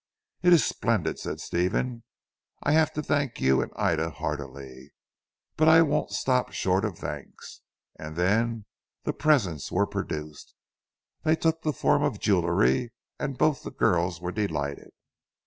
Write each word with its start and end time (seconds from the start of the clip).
"It 0.41 0.51
is 0.51 0.65
splendid," 0.65 1.19
said 1.19 1.39
Stephen, 1.39 2.01
"I 2.63 2.71
have 2.71 2.91
to 2.93 3.03
thank 3.03 3.39
you 3.39 3.61
and 3.61 3.71
Ida 3.75 4.09
heartily. 4.09 4.93
But 5.55 5.67
I 5.69 5.83
won't 5.83 6.09
stop 6.09 6.51
short 6.53 6.83
at 6.85 6.97
thanks." 6.97 7.61
And 7.99 8.15
then 8.15 8.65
the 9.03 9.13
presents 9.13 9.71
were 9.71 9.85
produced. 9.85 10.55
They 11.21 11.35
took 11.35 11.61
the 11.61 11.71
form 11.71 12.01
of 12.01 12.19
jewellery 12.19 12.93
and 13.19 13.37
both 13.37 13.61
the 13.61 13.69
girls 13.69 14.19
were 14.19 14.31
delighted. 14.31 14.89